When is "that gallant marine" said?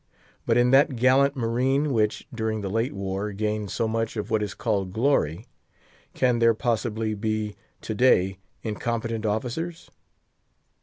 0.71-1.93